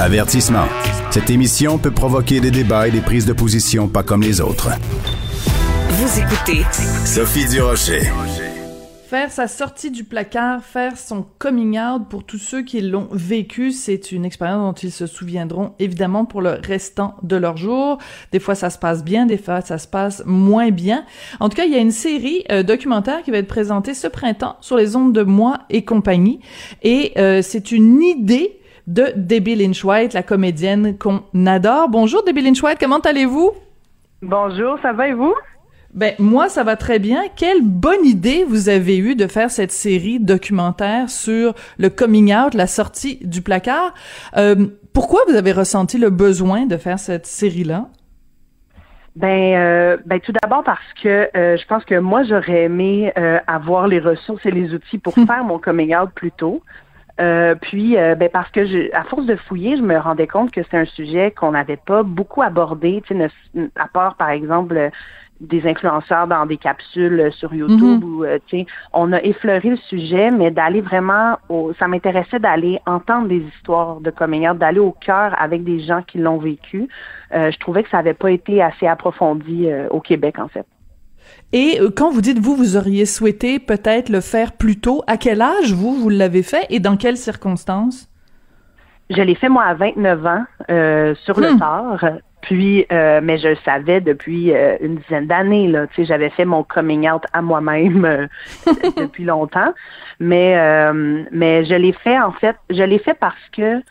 [0.00, 0.66] Avertissement.
[1.10, 4.70] Cette émission peut provoquer des débats et des prises de position pas comme les autres.
[5.88, 6.62] Vous écoutez
[7.06, 8.02] Sophie Durocher.
[9.08, 13.70] Faire sa sortie du placard, faire son coming out pour tous ceux qui l'ont vécu,
[13.70, 17.98] c'est une expérience dont ils se souviendront évidemment pour le restant de leur jour.
[18.32, 21.04] Des fois ça se passe bien, des fois ça se passe moins bien.
[21.38, 24.08] En tout cas, il y a une série euh, documentaire qui va être présentée ce
[24.08, 26.40] printemps sur les ondes de Moi et compagnie.
[26.82, 31.88] Et euh, c'est une idée de Debbie Lynch White, la comédienne qu'on adore.
[31.88, 33.52] Bonjour Debbie Lynch White, comment allez-vous?
[34.22, 35.34] Bonjour, ça va et vous?
[35.94, 37.22] Ben moi ça va très bien.
[37.36, 42.54] Quelle bonne idée vous avez eue de faire cette série documentaire sur le coming out,
[42.54, 43.94] la sortie du placard.
[44.36, 47.86] Euh, pourquoi vous avez ressenti le besoin de faire cette série-là?
[49.14, 53.12] Ben, euh, ben tout d'abord parce que euh, je pense que moi j'aurais aimé
[53.46, 56.60] avoir les ressources et les outils pour faire mon coming out plus tôt.
[57.20, 60.50] Euh, puis, euh, ben parce que je, à force de fouiller, je me rendais compte
[60.50, 63.02] que c'est un sujet qu'on n'avait pas beaucoup abordé,
[63.76, 64.90] à part par exemple
[65.40, 68.04] des influenceurs dans des capsules sur YouTube Mhm.
[68.04, 72.80] ou tu sais, on a effleuré le sujet, mais d'aller vraiment au, ça m'intéressait d'aller
[72.86, 76.88] entendre des histoires de out, d'aller au cœur avec des gens qui l'ont vécu.
[77.34, 80.66] Euh, je trouvais que ça n'avait pas été assez approfondi euh, au Québec en fait.
[81.52, 85.16] Et euh, quand vous dites vous, vous auriez souhaité peut-être le faire plus tôt, à
[85.16, 88.08] quel âge vous, vous l'avez fait et dans quelles circonstances?
[89.10, 91.58] Je l'ai fait moi à 29 ans euh, sur le Hmm.
[91.58, 92.04] tard.
[92.40, 95.66] Puis, euh, mais je le savais depuis euh, une dizaine d'années.
[95.66, 98.26] Là, tu sais, j'avais fait mon coming out à moi-même euh,
[98.98, 99.72] depuis longtemps.
[100.20, 100.54] Mais,
[101.32, 102.56] mais je l'ai fait en fait.
[102.70, 103.82] Je l'ai fait parce que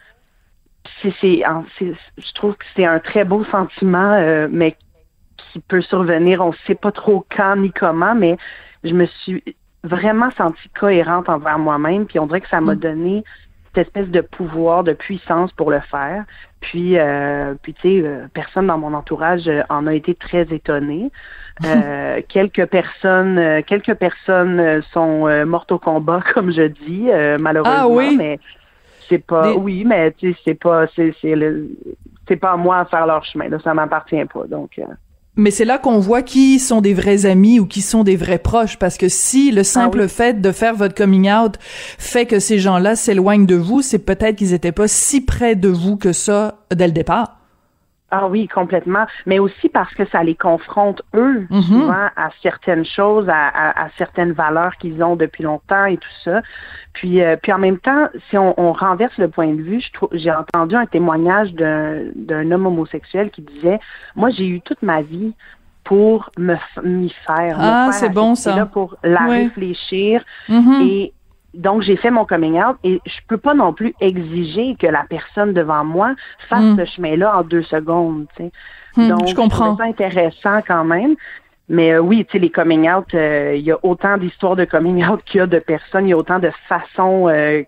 [1.01, 4.77] c'est, je trouve que c'est un très beau sentiment, mais
[5.53, 6.41] qui peut survenir.
[6.43, 8.37] On ne sait pas trop quand ni comment, mais
[8.83, 9.43] je me suis
[9.83, 12.05] vraiment sentie cohérente envers moi-même.
[12.07, 12.79] Puis on dirait que ça m'a Mm.
[12.79, 13.23] donné
[13.75, 16.25] cette espèce de pouvoir, de puissance pour le faire.
[16.59, 20.43] Puis, euh, puis tu sais, euh, personne dans mon entourage euh, en a été très
[20.53, 21.11] étonné.
[21.65, 27.77] Euh, quelques personnes, quelques personnes sont mortes au combat, comme je dis, euh, malheureusement.
[27.83, 28.17] Ah oui?
[28.17, 28.39] Mais
[29.07, 31.69] c'est pas, Des- oui, mais tu sais, c'est pas, c'est, c'est le,
[32.27, 33.49] c'est pas à moi à faire leur chemin.
[33.49, 34.45] Là, ça m'appartient pas.
[34.47, 34.83] Donc, euh,
[35.35, 38.37] Mais c'est là qu'on voit qui sont des vrais amis ou qui sont des vrais
[38.37, 40.09] proches, parce que si le simple oui.
[40.09, 41.55] fait de faire votre coming out
[41.97, 45.69] fait que ces gens-là s'éloignent de vous, c'est peut-être qu'ils étaient pas si près de
[45.69, 47.42] vous que ça dès le départ.
[48.15, 49.05] Ah oui, complètement.
[49.25, 51.63] Mais aussi parce que ça les confronte, eux, Mhm.
[51.63, 56.15] souvent, à certaines choses, à, à- à certaines valeurs qu'ils ont depuis longtemps et tout
[56.23, 56.41] ça.
[56.93, 59.81] Puis, euh, puis en même temps, si on, on renverse le point de vue,
[60.11, 63.79] j'ai entendu un témoignage d'un homme homosexuel qui disait,
[64.15, 65.33] moi, j'ai eu toute ma vie
[65.83, 67.57] pour me m'y faire.
[67.59, 68.55] Ah, c'est bon, ça.
[68.55, 70.81] là, pour la réfléchir Mhm.
[70.81, 71.13] et
[71.53, 75.03] donc, j'ai fait mon coming out et je peux pas non plus exiger que la
[75.09, 76.15] personne devant moi
[76.49, 76.77] fasse Mm.
[76.79, 78.51] ce chemin-là en deux secondes, tu sais.
[78.95, 79.75] Hmm, Donc, je comprends.
[79.77, 81.15] ça intéressant quand même.
[81.69, 84.65] Mais euh, oui, tu sais, les coming out, euh, il y a autant d'histoires de
[84.65, 87.63] coming out qu'il y a de personnes, il y a autant de façons euh,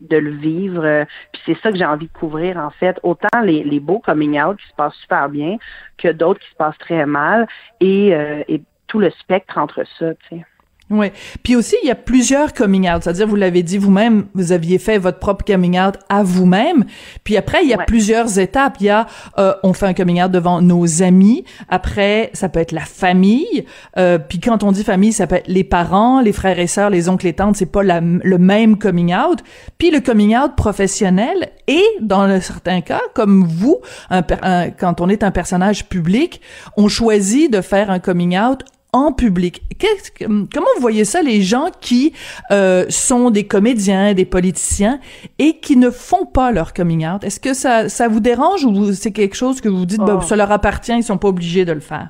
[0.00, 1.04] de le vivre.
[1.32, 3.00] Puis c'est ça que j'ai envie de couvrir, en fait.
[3.02, 5.56] Autant les, les beaux coming out qui se passent super bien
[5.98, 7.48] que d'autres qui se passent très mal
[7.80, 8.08] et,
[8.48, 10.44] et tout le spectre entre ça, tu sais.
[10.92, 11.10] Oui.
[11.42, 13.02] Puis aussi, il y a plusieurs coming out.
[13.02, 16.84] C'est-à-dire, vous l'avez dit vous-même, vous aviez fait votre propre coming out à vous-même.
[17.24, 17.84] Puis après, il y a Ouais.
[17.86, 18.76] plusieurs étapes.
[18.80, 19.06] Il y a,
[19.38, 21.44] euh, on fait un coming out devant nos amis.
[21.70, 23.64] Après, ça peut être la famille.
[23.96, 26.90] Euh, puis quand on dit famille, ça peut être les parents, les frères et sœurs,
[26.90, 27.56] les oncles et tantes.
[27.56, 29.38] C'est pas la- le même coming out.
[29.78, 33.78] Puis le coming out professionnel et dans un certain cas, comme vous,
[34.10, 36.40] un per- un- quand on est un personnage public,
[36.76, 38.60] on choisit de faire un coming out
[38.92, 39.62] en public.
[39.78, 42.12] Que- comment vous voyez ça, les gens qui
[42.50, 45.00] euh, sont des comédiens, des politiciens
[45.38, 47.24] et qui ne font pas leur coming out?
[47.24, 50.22] Est-ce que ça, ça vous dérange ou c'est quelque chose que vous dites, ben, Oh.
[50.22, 52.08] ça leur appartient, ils sont pas obligés de le faire?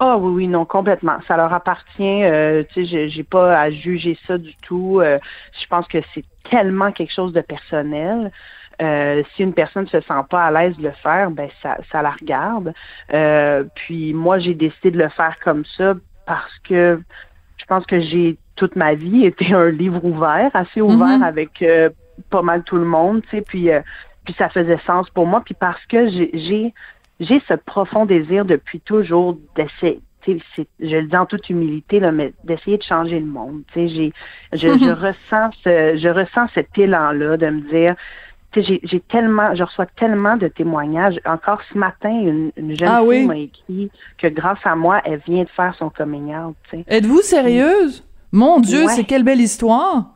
[0.00, 1.18] Ah oui, oui, non, complètement.
[1.28, 2.24] Ça leur appartient.
[2.24, 4.98] Euh, tu sais, j'ai- j'ai pas à juger ça du tout.
[5.00, 5.18] Euh,
[5.60, 8.32] je pense que c'est tellement quelque chose de personnel.
[8.82, 12.02] Euh, si une personne se sent pas à l'aise de le faire, ben ça, ça
[12.02, 12.74] la regarde.
[13.14, 15.94] Euh, puis moi, j'ai décidé de le faire comme ça
[16.26, 17.00] parce que
[17.58, 21.22] je pense que j'ai toute ma vie été un livre ouvert, assez ouvert Mhm.
[21.22, 21.90] avec euh,
[22.30, 23.70] pas mal tout le monde, tu sais, puis
[24.24, 26.72] puis ça faisait sens pour moi, puis parce que j'ai
[27.20, 32.32] j'ai ce profond désir depuis toujours d'essayer je le dis en toute humilité là, mais
[32.44, 33.62] d'essayer de changer le monde.
[33.72, 34.12] Tu sais, j'ai,
[34.52, 37.94] je, je ressens ce, je ressens cet élan là de me dire,
[38.60, 41.18] j'ai tellement, je reçois tellement de témoignages.
[41.24, 45.44] Encore ce matin, une, jeune ah fille m'a écrit que grâce à moi, elle vient
[45.44, 46.56] de faire son coming out.
[46.86, 48.04] Êtes-vous sérieuse?
[48.32, 50.06] Mon Dieu, c'est quelle belle histoire!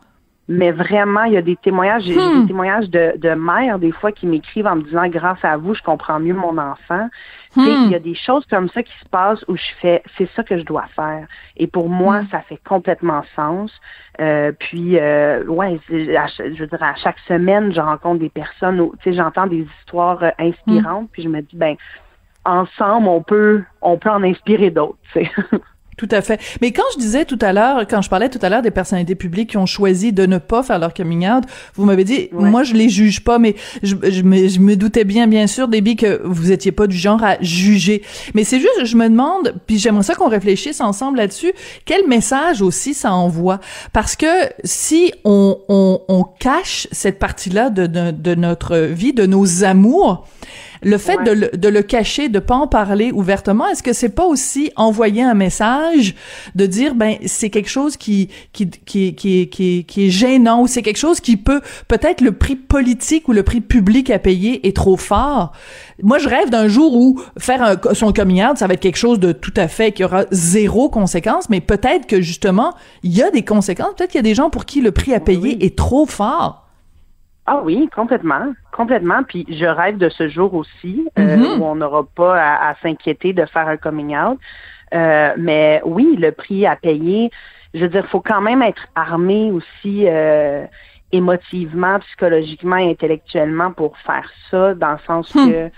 [0.49, 2.47] Mais vraiment, il y a des témoignages, j'ai des hmm.
[2.47, 5.83] témoignages de, de mères des fois qui m'écrivent en me disant grâce à vous, je
[5.83, 7.09] comprends mieux mon enfant.
[7.56, 7.87] Hmm.
[7.87, 10.43] Il y a des choses comme ça qui se passent où je fais c'est ça
[10.43, 11.26] que je dois faire.
[11.56, 12.29] Et pour moi, hmm.
[12.31, 13.73] ça fait complètement sens.
[14.20, 18.94] Euh, puis euh, ouais, je veux dire, à chaque semaine, je rencontre des personnes où
[19.03, 21.76] tu sais, j'entends des histoires euh, inspirantes, puis je me dis ben
[22.44, 24.99] ensemble, on peut on peut en inspirer d'autres.
[25.96, 26.38] Tout à fait.
[26.60, 29.14] Mais quand je disais tout à l'heure, quand je parlais tout à l'heure des personnalités
[29.14, 31.44] publiques qui ont choisi de ne pas faire leur coming out,
[31.75, 35.04] vous m'avez dit, moi je les juge pas, mais je, je, me, je, me, doutais
[35.04, 38.02] bien, bien sûr, Déby, que vous étiez pas du genre à juger.
[38.34, 41.52] Mais c'est juste, je me demande, puis j'aimerais ça qu'on réfléchisse ensemble là-dessus,
[41.87, 43.60] quel message aussi ça envoie?
[43.94, 44.26] Parce que
[44.64, 50.26] si on, on, on cache cette partie-là de, de, de notre vie, de nos amours,
[50.87, 54.15] le fait de, le, de le cacher, de pas en parler ouvertement, est-ce que c'est
[54.15, 56.15] pas aussi envoyer un message
[56.55, 60.69] de dire ben c'est quelque chose qui qui qui qui qui, qui est gênant ou
[60.69, 64.65] c'est quelque chose qui peut peut-être le prix politique ou le prix public à payer
[64.69, 65.50] est trop fort?
[66.05, 68.94] Moi je rêve d'un jour où faire un, son coming out, ça va être quelque
[68.94, 73.25] chose de tout à fait qui aura zéro conséquence, mais peut-être que justement il y
[73.25, 75.65] a des conséquences, peut-être qu'il y a des gens pour qui le prix à payer
[75.65, 76.65] est trop fort.
[77.46, 79.22] Ah oui, complètement, complètement.
[79.22, 81.58] Puis je rêve de ce jour aussi euh, mm-hmm.
[81.58, 84.38] où on n'aura pas à, s'inquiéter de faire un coming out.
[84.94, 87.31] Euh, mais oui, le prix à payer,
[87.75, 90.64] je veux dire, faut quand même être armé aussi euh,
[91.12, 95.50] émotivement, psychologiquement intellectuellement pour faire ça, dans le sens hmm.
[95.50, 95.70] que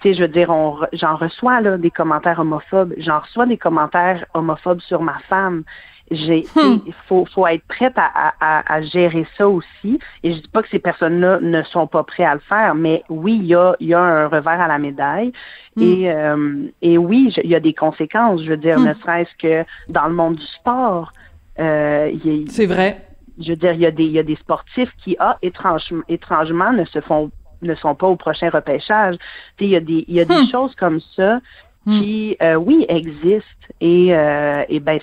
[0.00, 0.50] tu sais, je veux dire,
[0.92, 5.64] j'en reçois là des commentaires homophobes, j'en reçois des commentaires homophobes sur ma femme
[6.10, 6.80] j'ai hmm.
[6.86, 9.98] il faut, faut être prête à, à, à, gérer ça aussi.
[10.22, 13.04] Et je dis pas que ces personnes-là ne sont pas prêtes à le faire, mais
[13.08, 15.32] oui, il y a, il y a un revers à la médaille.
[15.76, 15.82] Hmm.
[15.82, 18.42] Et, euh, et oui, il y a des conséquences.
[18.42, 18.88] Je veux dire, hmm.
[18.88, 21.12] ne serait-ce que dans le monde du sport.
[21.58, 22.10] Euh,
[22.48, 23.06] C'est vrai.
[23.38, 26.02] Je veux dire, il y a des, il y a des sportifs qui, ah, étrangement,
[26.08, 27.30] étrangement, ne se font
[27.62, 29.16] ne sont pas au prochain repêchage.
[29.58, 31.40] Il y a des, il y a des choses comme ça
[31.86, 32.00] Hmm.
[32.00, 33.46] qui, euh, oui, existe.
[33.80, 35.00] Et, euh, et ben,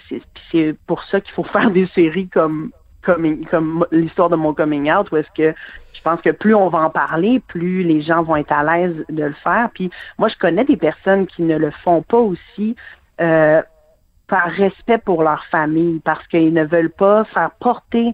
[0.51, 2.71] c'est pour ça qu'il faut faire des séries comme
[3.07, 5.55] comme, comme l'histoire de mon coming out, où est-ce que
[5.93, 9.05] je pense que plus on va en parler, plus les gens vont être à l'aise
[9.09, 9.69] de le faire.
[9.73, 12.75] Puis moi, je connais des personnes qui ne le font pas aussi
[13.21, 13.61] euh,
[14.27, 18.13] par respect pour leur famille, parce qu'ils ne veulent pas faire porter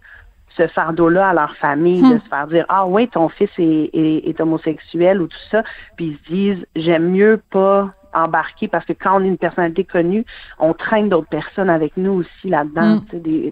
[0.56, 2.22] ce fardeau-là à leur famille, de hmm.
[2.22, 5.64] se faire dire Ah oui, ton fils est, est, est homosexuel ou tout ça,
[5.98, 9.84] puis ils se disent J'aime mieux pas embarquer parce que quand on est une personnalité
[9.84, 10.26] connue,
[10.60, 13.02] on traîne d'autres personnes avec nous aussi là-dedans.
[13.14, 13.52] Mm.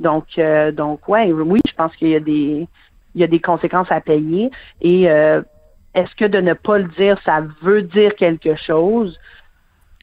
[0.00, 2.68] donc, euh, donc ouais, oui, je pense qu'il y a des
[3.14, 4.50] il y a des conséquences à payer.
[4.80, 5.42] Et euh,
[5.94, 9.18] est-ce que de ne pas le dire, ça veut dire quelque chose?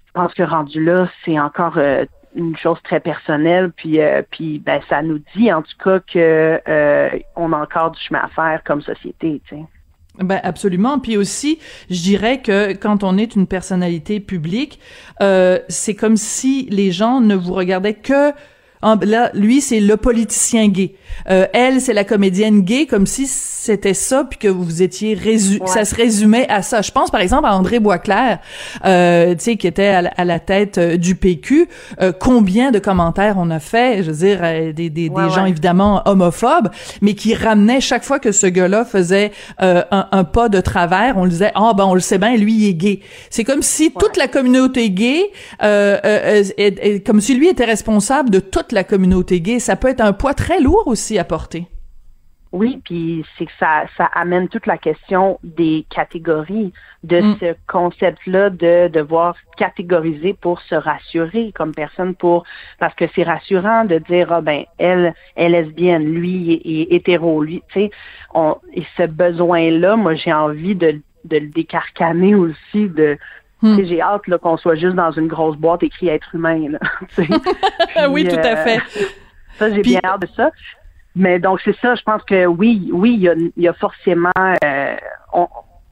[0.07, 2.05] Je pense que rendu là, c'est encore euh,
[2.35, 3.71] une chose très personnelle.
[3.71, 3.99] Puis,
[4.31, 6.59] puis ben, ça nous dit en tout cas que
[7.35, 9.41] on a encore du chemin à faire comme société.
[9.47, 9.65] Tu sais.
[10.19, 10.99] Ben absolument.
[10.99, 11.59] Puis aussi,
[11.89, 14.79] je dirais que quand on est une personnalité publique,
[15.21, 18.31] euh, c'est comme si les gens ne vous regardaient que
[19.01, 20.93] là, lui, c'est le politicien gay.
[21.29, 23.25] Euh, elle, c'est la comédienne gay, comme si
[23.65, 26.81] c'était ça, puis que vous étiez résu ça se résumait à ça.
[26.81, 28.39] Je pense par exemple à André Boisclair,
[28.85, 31.67] euh, tu sais, qui était à la, tête euh, du PQ.
[32.01, 35.45] Euh, combien de commentaires on a fait, je veux dire, euh, des, des, des gens
[35.45, 36.69] évidemment homophobes,
[37.01, 41.23] mais qui ramenaient chaque fois que ce gars-là faisait un, un, pas de travers, on
[41.23, 42.99] le disait, ah ben on le sait bien, lui il est gay.
[43.29, 48.83] C'est comme si toute la communauté gay, comme si lui était responsable de toute la
[48.83, 49.59] communauté gay.
[49.59, 51.67] Ça peut être un poids très lourd aussi à porter.
[52.55, 56.71] Oui, puis c'est que ça, ça amène toute la question des catégories,
[57.03, 57.37] de mm.
[57.41, 62.45] ce concept-là de devoir catégoriser pour se rassurer comme personne, pour
[62.79, 67.61] parce que c'est rassurant de dire ah ben elle est lesbienne, lui est, hétéro, lui,
[67.73, 67.91] tu sais,
[68.73, 73.17] et ce besoin-là, moi j'ai envie de, de le décarcaner aussi, de
[73.61, 73.83] Hmm.
[73.83, 76.69] J'ai hâte qu'on soit juste dans une grosse boîte écrit être humain.
[76.69, 76.79] Là,
[78.09, 78.79] oui, tout à euh, fait.
[79.57, 80.51] ça, j'ai bien hâte de ça.
[81.15, 84.31] Mais donc, c'est ça, je pense que oui, oui, il y a, forcément...
[84.63, 84.95] Euh,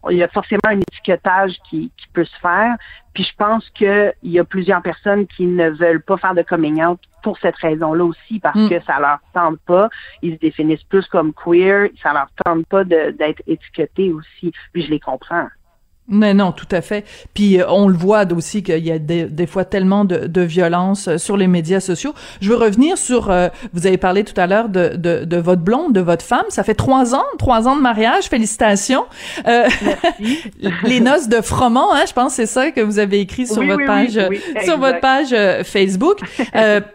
[0.10, 2.76] il y a forcément un étiquetage qui, qui peut se faire.
[3.14, 6.84] Puis je pense qu'il y a plusieurs personnes qui ne veulent pas faire de coming
[6.84, 8.70] out pour cette raison-là aussi, parce Mm.
[8.70, 9.90] que ça leur tente pas.
[10.22, 11.90] Ils se définissent plus comme queer.
[12.02, 14.52] Ça leur tente pas d'être étiquetés aussi.
[14.74, 15.48] Puis je les comprends.
[16.10, 17.06] Mais non, tout à fait.
[17.34, 20.42] Puis euh, on le voit aussi qu'il y a des, des fois tellement de, de
[20.42, 22.14] violence euh, sur les médias sociaux.
[22.42, 25.62] Je veux revenir sur, euh, vous avez parlé tout à l'heure de, de, de votre
[25.62, 26.44] blonde, de votre femme.
[26.50, 28.26] Ça fait trois ans, trois ans de mariage.
[28.26, 29.06] Félicitations.
[29.48, 29.68] Euh,
[30.84, 33.60] les noces de froment, hein, je pense que c'est ça que vous avez écrit sur
[33.60, 36.20] Oui, votre oui, page, oui, sur votre page euh, Facebook.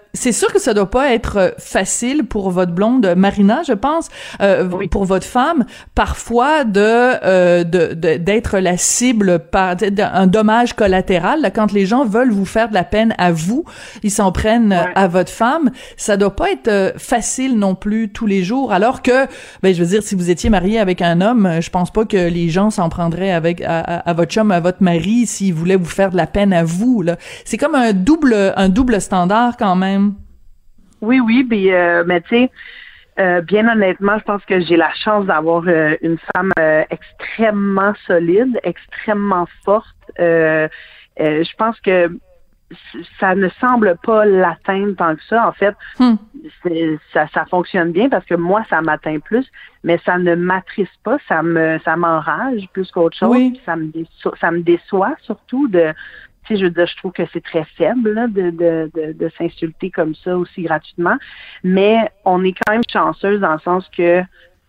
[0.09, 3.73] Euh, c'est sûr que ça doit pas être euh, facile pour votre blonde Marina, je
[3.75, 4.09] pense,
[4.41, 4.89] euh, Oui.
[4.89, 11.41] pour votre femme, parfois de euh, de- de- d'être la cible par d'un dommage collatéral.
[11.43, 13.65] Là, quand les gens veulent vous faire de la peine à vous,
[14.03, 14.93] ils s'en prennent euh, Ouais.
[14.95, 15.71] à votre femme.
[15.97, 18.73] Ça doit pas être euh, facile non plus tous les jours.
[18.73, 19.27] Alors que,
[19.63, 22.05] ben je veux dire, si vous étiez marié avec un homme, euh, je pense pas
[22.05, 25.53] que les gens s'en prendraient avec à, à- à votre chum, à votre mari, s'il
[25.55, 27.03] voulait vous faire de la peine à vous.
[27.03, 30.08] Là, c'est comme un double un double standard quand même.
[31.01, 32.51] Oui, oui, puis, euh, mais tu sais,
[33.19, 37.93] euh, bien honnêtement, je pense que j'ai la chance d'avoir euh, une femme euh, extrêmement
[38.07, 39.97] solide, extrêmement forte.
[40.21, 40.69] Euh,
[41.21, 42.11] euh, je pense que
[43.19, 45.49] ça ne semble pas l'atteindre tant que ça.
[45.49, 46.17] En fait, Hmm.
[47.13, 49.47] ça, ça fonctionne bien parce que moi, ça m'atteint plus,
[49.83, 53.31] mais ça ne m'attriste pas, ça me ça m'enrage plus qu'autre chose.
[53.31, 53.61] Oui.
[53.65, 55.93] Ça me déçoit, ça me déçoit surtout de
[56.49, 59.13] tu sais, je veux dire, je trouve que c'est très faible là, de, de, de,
[59.13, 61.17] de s'insulter comme ça aussi gratuitement.
[61.63, 64.23] Mais on est quand même chanceuse dans le sens que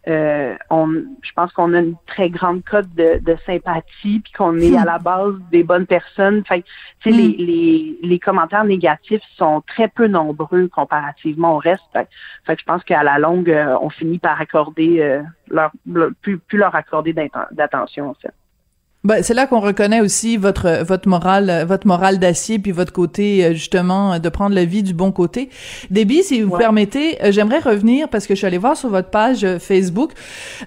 [0.07, 0.88] euh, on,
[1.21, 4.86] je pense qu'on a une très grande cote de, de sympathie, puis qu'on est à
[4.86, 6.43] la base des bonnes personnes.
[6.45, 6.63] Fait
[7.05, 7.12] Hmm.
[7.12, 11.83] les, les, les commentaires négatifs sont très peu nombreux comparativement au reste.
[11.93, 12.09] Fait, que-
[12.45, 16.12] fait que je pense qu'à la longue, euh, on finit par accorder euh, leur, leur-
[16.21, 17.13] plus, plus leur accorder
[17.51, 18.33] d'attention en fait.
[19.06, 23.46] Ben, c'est là qu'on reconnaît aussi votre votre morale votre morale d'acier puis votre côté
[23.46, 25.50] euh, justement euh, de prendre la vie du bon côté.
[25.89, 26.60] Déby, si vous Ouais.
[26.60, 30.12] permettez, euh, j'aimerais revenir parce que je suis allée voir sur votre page Facebook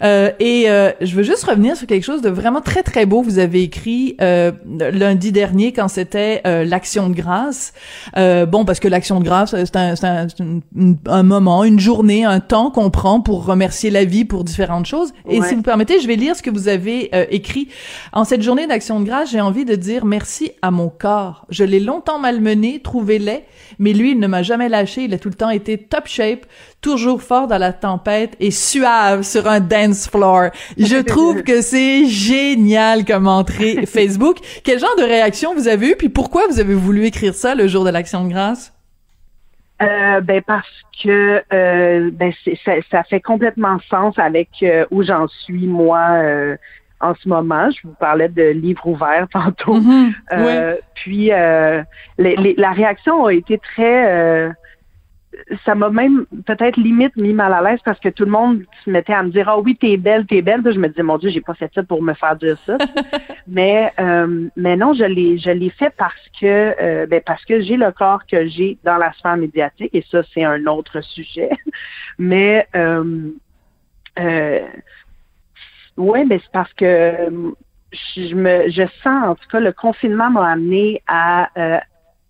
[0.03, 3.21] euh, et euh, je veux juste revenir sur quelque chose de vraiment très très beau.
[3.21, 7.75] Vous avez écrit euh, lundi dernier quand c'était euh, l'action de grâce.
[8.17, 10.27] Euh, bon parce que l'action de grâce c'est un c'est un,
[10.75, 14.87] une- un moment, une journée, un temps qu'on prend pour remercier la vie pour différentes
[14.87, 15.13] choses.
[15.29, 15.49] Et Ouais.
[15.49, 17.69] si vous permettez, je vais lire ce que vous avez euh, écrit
[18.15, 21.47] en cette journée d'action de grâce, j'ai envie de dire merci à mon corps.
[21.49, 23.45] Je l'ai longtemps malmené, trouvé laid,
[23.79, 25.05] mais lui, il ne m'a jamais lâché.
[25.05, 26.47] Il a tout le temps été top shape,
[26.81, 30.51] toujours fort dans la tempête et suave sur un dance floor.
[30.77, 34.39] Je trouve que c'est génial comme entrée Facebook.
[34.65, 37.67] Quel genre de réaction vous avez eu, puis pourquoi vous avez voulu écrire ça le
[37.67, 38.73] jour de l'action de grâce?
[39.83, 40.69] Euh, ben parce
[41.03, 42.33] que euh, ben
[42.65, 46.57] ça, ça fait complètement sens avec euh, où j'en suis moi euh,
[47.03, 47.69] en ce moment.
[47.71, 49.75] Je vous parlais de livre ouvert tantôt.
[49.75, 50.13] Mhm.
[50.33, 51.83] Euh, Puis euh,
[52.19, 54.07] les- les- la réaction a été très.
[54.11, 54.51] euh,
[55.65, 58.91] ça m'a même peut-être limite mis mal à l'aise parce que tout le monde se
[58.91, 61.17] mettait à me dire ah oui t'es belle t'es belle Puis je me disais mon
[61.17, 62.77] dieu j'ai pas fait ça pour me faire dire ça
[63.47, 67.63] mais euh, mais non je l'ai je l'ai fait parce que euh, ben parce que
[67.63, 71.49] j'ai le corps que j'ai dans la sphère médiatique et ça c'est un autre sujet
[72.19, 73.31] mais euh,
[75.97, 77.51] ouais ben c'est parce que euh,
[77.93, 81.79] je me je sens en tout cas le confinement m'a amené à, euh,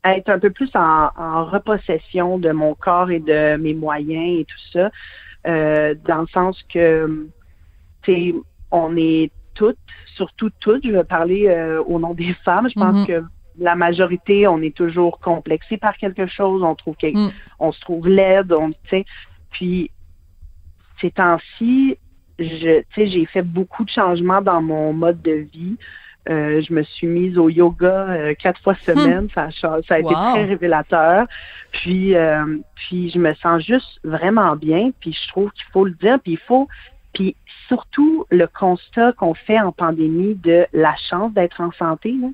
[0.03, 4.41] à être un peu plus en, en repossession de mon corps et de mes moyens
[4.41, 4.91] et tout ça
[5.47, 7.29] euh, dans le sens que
[8.03, 8.35] tu sais
[8.71, 9.77] on est toutes
[10.17, 13.07] surtout toutes je vais parler euh, au nom des femmes je pense Mhm.
[13.07, 13.23] que
[13.59, 17.31] la majorité on est toujours complexé par quelque chose on trouve quelque, Mm.
[17.61, 19.05] on se trouve laide on tu sais
[19.51, 19.91] puis
[21.01, 21.99] ces temps-ci
[22.43, 25.77] je j'ai fait beaucoup de changements dans mon mode de vie
[26.31, 29.27] euh, je me suis mise au yoga euh, quatre fois semaine.
[29.35, 31.27] Ça, a cha- ça a été très révélateur.
[31.73, 34.93] Puis, euh, puis je me sens juste vraiment bien.
[35.01, 36.21] Puis je trouve qu'il faut le dire.
[36.21, 36.69] Puis il faut,
[37.13, 37.35] puis
[37.67, 42.13] surtout le constat qu'on fait en pandémie de la chance d'être en santé.
[42.13, 42.29] Là.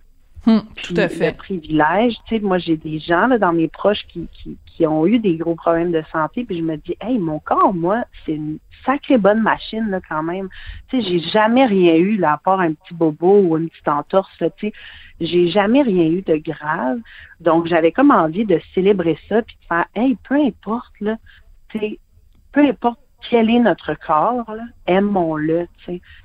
[0.48, 1.32] Hum, Puis tout à le fait.
[1.36, 5.06] privilège, tu sais, moi j'ai des gens là, dans mes proches qui, qui, qui ont
[5.06, 8.32] eu des gros problèmes de santé, puis je me dis, hey, mon corps, moi, c'est
[8.32, 10.48] une sacrée bonne machine là quand même.
[10.88, 13.88] Tu sais, j'ai jamais rien eu là, à part un petit bobo ou une petite
[13.88, 14.72] entorse, là, tu sais.
[15.20, 16.98] J'ai jamais rien eu de grave.
[17.40, 21.16] Donc j'avais comme envie de célébrer ça, puis de faire, hey, peu importe là,
[21.68, 21.98] tu sais,
[22.52, 24.50] peu importe quel est notre corps,
[24.86, 25.66] aimons-le.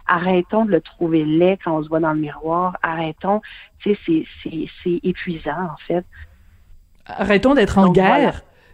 [0.08, 2.78] Arrêtons de le trouver laid quand on se voit dans le miroir.
[2.84, 3.42] Arrêtons,
[3.80, 6.06] tu sais, c'est, c'est, c'est épuisant, en fait.
[7.06, 8.08] Arrêtons d'être en guerre.
[8.08, 8.32] voilà.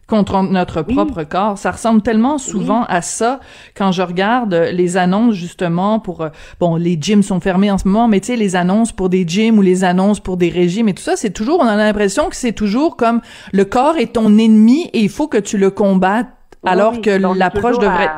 [0.08, 1.58] contre notre propre corps.
[1.58, 3.40] Ça ressemble tellement souvent à ça
[3.76, 7.88] quand je regarde les annonces justement pour euh, bon les gyms sont fermés en ce
[7.88, 10.90] moment, mais tu sais les annonces pour des gyms ou les annonces pour des régimes
[10.90, 13.22] et tout ça, c'est toujours on a l'impression que c'est toujours comme
[13.54, 16.28] le corps est ton ennemi et il faut que tu le combattes
[16.66, 18.12] alors que l'approche devrait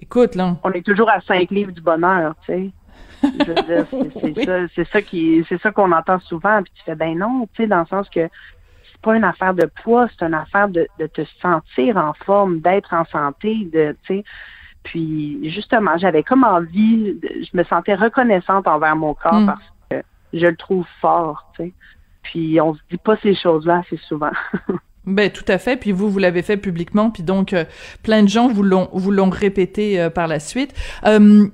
[0.00, 2.70] Écoute là, on est toujours à cinq livres du bonheur, tu sais.
[3.22, 6.62] c'est ça, c'est ça qui, c'est ça qu'on entend souvent.
[6.62, 8.28] Puis tu fais ben non, tu sais, dans le sens que
[9.04, 13.04] pas une affaire de poids, c'est une affaire de, te sentir en forme, d'être en
[13.04, 14.24] santé, de, tu sais.
[14.82, 19.46] Puis justement, j'avais comme envie, je me sentais reconnaissante envers mon corps mm.
[19.46, 21.72] parce que je le trouve fort, tu sais.
[22.22, 24.32] Puis on se dit pas ces choses-là assez souvent.
[25.06, 25.76] Ben tout à fait.
[25.76, 27.10] Puis vous, vous l'avez fait publiquement.
[27.10, 27.64] Puis donc, euh,
[28.02, 30.72] plein de gens vous l'ont vous l'ont répété euh, par la suite.
[31.06, 31.46] Euh,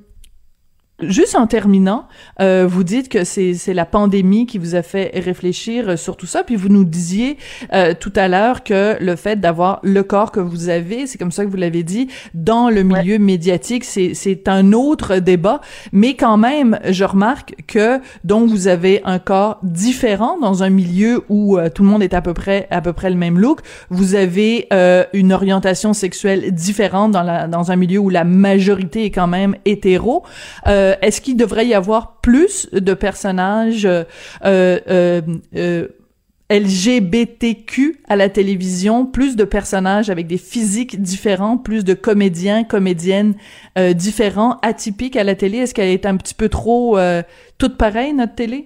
[1.03, 2.07] Juste en terminant,
[2.41, 6.27] euh, vous dites que c'est c'est la pandémie qui vous a fait réfléchir sur tout
[6.27, 7.39] ça, puis vous nous disiez
[7.73, 11.33] euh, tout à l'heure que le fait d'avoir le corps que vous avez, c'est comme
[11.33, 15.61] ça que vous l'avez dit, dans le milieu médiatique, c'est c'est un autre débat,
[15.93, 21.25] mais quand même, je remarque que donc vous avez un corps différent dans un milieu
[21.29, 23.61] où euh, tout le monde est à peu près à peu près le même look.
[23.89, 29.05] Vous avez euh, une orientation sexuelle différente dans la dans un milieu où la majorité
[29.07, 30.25] est quand même hétéro.
[30.67, 34.05] Euh, euh, est-ce qu'il devrait y avoir plus de personnages euh,
[34.45, 35.89] euh,
[36.51, 43.35] LGBTQ à la télévision, plus de personnages avec des physiques différents, plus de comédiens, comédiennes
[43.95, 45.59] différents, atypiques à la télé?
[45.59, 46.99] Est-ce qu'elle est un petit peu trop
[47.59, 48.65] toute pareille, notre télé?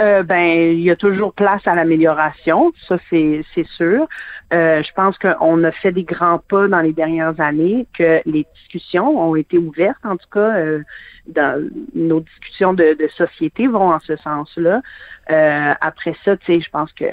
[0.00, 3.44] Ben, il y a toujours place à l'amélioration, ça c'est
[3.76, 4.08] sûr.
[4.52, 8.46] Euh, je pense qu'on a fait des grands pas dans les dernières années, que les
[8.56, 10.82] discussions ont été ouvertes, en tout cas, euh,
[11.28, 14.82] dans nos discussions de, société vont en ce sens-là.
[15.30, 17.04] Euh, après ça, tu sais, je pense que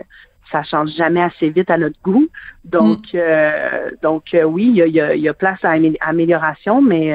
[0.51, 2.27] ça change jamais assez vite à notre goût.
[2.65, 3.97] Donc, mm.
[4.01, 7.13] donc oui, il y a, y a, place à amélioration, mais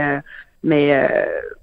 [0.62, 0.96] mais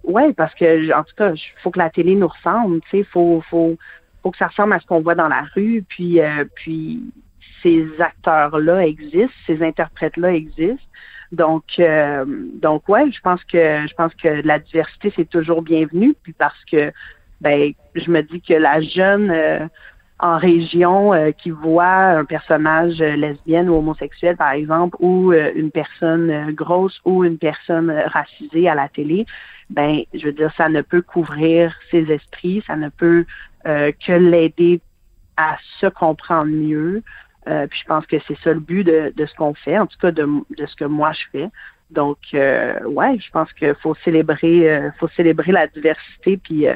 [0.03, 2.81] ouais, parce que en tout cas, il faut que la télé nous ressemble.
[2.89, 3.77] Tu sais, faut faut
[4.21, 5.83] faut que ça ressemble à ce qu'on voit dans la rue.
[5.87, 6.19] Puis
[6.55, 7.01] puis
[7.63, 10.85] ces acteurs-là existent, ces interprètes-là existent.
[11.31, 16.15] Donc, euh, donc ouais, je pense que je pense que la diversité c'est toujours bienvenu.
[16.23, 16.91] Puis parce que,
[17.41, 19.67] ben, je me dis que la jeune euh,
[20.19, 26.51] en région euh, qui voit un personnage lesbienne ou homosexuel, par exemple, ou une personne
[26.51, 29.25] grosse ou une personne racisée à la télé,
[29.69, 33.25] ben, je veux dire, ça ne peut couvrir ses esprits, ça ne peut
[33.63, 34.81] que l'aider
[35.37, 37.01] à se comprendre mieux,
[37.47, 39.97] euh, puis je pense que c'est ça le but de, ce qu'on fait, en tout
[39.97, 41.49] cas de, ce que moi je fais.
[41.89, 46.67] Donc euh, ouais, je pense qu'il faut célébrer, euh, faut célébrer la diversité, puis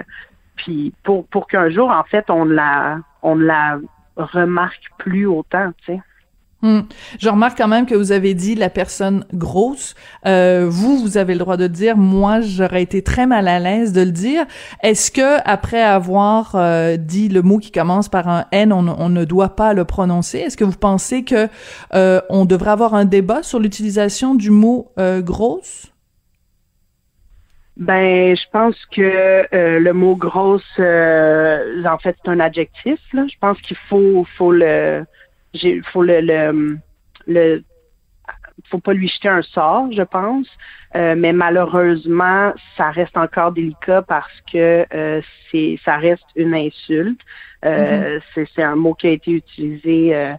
[0.56, 3.80] puis pour pour qu'un jour en fait on la on la
[4.15, 6.02] remarque plus autant, tu sais.
[6.63, 6.84] Hmm.
[7.19, 9.95] Je remarque quand même que vous avez dit la personne grosse.
[10.26, 11.97] Euh, vous, vous avez le droit de dire.
[11.97, 14.45] Moi, j'aurais été très mal à l'aise de le dire.
[14.82, 19.26] Est-ce que après avoir euh, dit le mot qui commence par un N, on, ne
[19.26, 20.39] doit pas le prononcer?
[20.39, 21.49] Est-ce que vous pensez que
[21.95, 25.91] euh, on devrait avoir un débat sur l'utilisation du mot grosse?
[27.76, 32.99] Ben, je pense que le mot grosse, en fait, c'est un adjectif.
[33.12, 33.26] Là.
[33.28, 35.06] Je pense qu'il faut, faut le,
[35.54, 36.78] il faut le, le,
[37.28, 37.63] le
[38.70, 40.48] faut pas lui jeter un sort, je pense.
[40.96, 47.20] Euh, mais malheureusement, ça reste encore délicat parce que euh, c'est ça reste une insulte.
[47.66, 48.48] Euh, mm-hmm.
[48.56, 50.34] C'est un mot qui a été utilisé euh,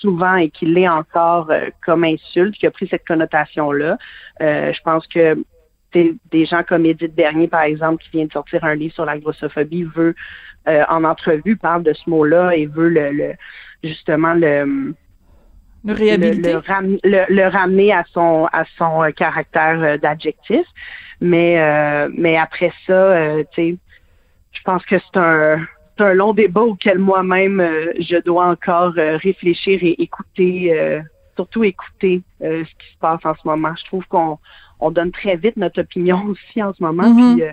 [0.00, 1.50] souvent et qui l'est encore
[1.84, 3.98] comme insulte, qui a pris cette connotation-là.
[4.40, 5.36] je pense que
[5.94, 9.18] des gens comme Edith Bernier, par exemple, qui vient de sortir un livre sur la
[9.18, 10.14] grossophobie, veut
[10.66, 13.34] en entrevue parle de ce mot-là et veut le
[13.82, 14.94] justement le
[15.84, 20.66] le ramener à son à son euh, caractère euh, d'adjectif.
[21.20, 23.14] Mais euh, mais après ça,
[23.52, 23.76] tu sais,
[24.52, 25.66] je pense que c'est un
[26.00, 27.60] un long débat auquel moi-même
[27.98, 31.02] je dois encore réfléchir et écouter,
[31.34, 33.74] surtout écouter ce qui se passe en ce moment.
[33.76, 34.38] Je trouve qu'on
[34.78, 37.02] on donne très vite notre opinion aussi en ce moment.
[37.02, 37.34] Mm-hmm.
[37.34, 37.44] Puis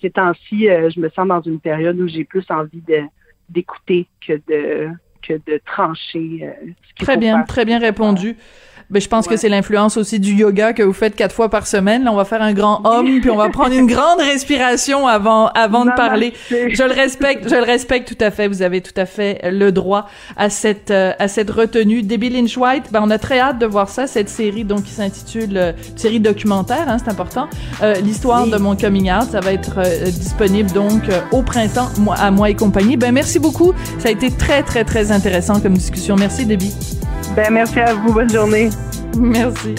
[0.00, 3.02] ces temps-ci, je me sens dans une période où j'ai plus envie de
[3.50, 4.88] d'écouter que de
[5.26, 6.40] que de trancher.
[6.42, 8.36] Euh, très bien, très bien répondu.
[8.90, 11.68] Ben, je pense que c'est l'influence aussi du yoga que vous faites quatre fois par
[11.68, 12.02] semaine.
[12.02, 15.46] Là, on va faire un grand homme, puis on va prendre une grande respiration avant
[15.48, 16.32] avant de parler.
[16.50, 18.48] Je le respecte, je le respecte tout à fait.
[18.48, 22.02] Vous avez tout à fait le droit à cette euh, à cette retenue.
[22.02, 24.90] Debbie Lynch White, ben on a très hâte de voir ça, cette série donc qui
[24.90, 27.48] s'intitule euh, série documentaire, hein, c'est important.
[27.82, 32.16] Euh, L'histoire de mon coming out, ça va être euh, disponible donc au printemps, moi
[32.16, 32.96] à moi et compagnie.
[32.96, 33.72] Ben merci beaucoup.
[34.00, 36.16] Ça a été très très très intéressant comme discussion.
[36.16, 36.74] Merci Debbie.
[37.36, 38.12] Ben, merci à vous.
[38.12, 38.70] Bonne journée.
[39.16, 39.74] Merci.